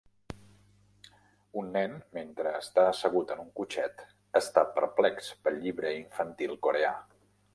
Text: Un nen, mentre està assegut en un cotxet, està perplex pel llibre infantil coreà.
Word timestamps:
Un 1.61 1.67
nen, 1.75 1.93
mentre 2.17 2.53
està 2.61 2.85
assegut 2.93 3.33
en 3.35 3.43
un 3.45 3.51
cotxet, 3.61 4.03
està 4.41 4.65
perplex 4.79 5.31
pel 5.45 5.63
llibre 5.67 5.95
infantil 6.01 6.57
coreà. 6.69 6.95